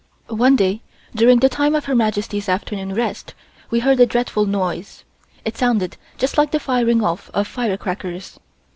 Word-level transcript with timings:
One 0.29 0.55
day 0.55 0.81
during 1.13 1.41
the 1.41 1.47
time 1.47 1.75
of 1.75 1.85
Her 1.85 1.93
Majesty's 1.93 2.49
afternoon 2.49 2.95
rest 2.95 3.35
we 3.69 3.81
heard 3.81 3.99
a 3.99 4.07
dreadful 4.07 4.47
noise. 4.47 5.03
It 5.45 5.59
sounded 5.59 5.95
just 6.17 6.39
like 6.39 6.49
the 6.49 6.59
firing 6.59 7.03
off 7.03 7.29
of 7.35 7.47
fire 7.47 7.77
crackers. 7.77 8.39